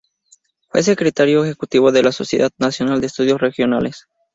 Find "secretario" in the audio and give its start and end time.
0.81-1.45